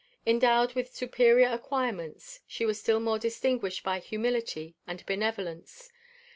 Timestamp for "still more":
2.81-3.19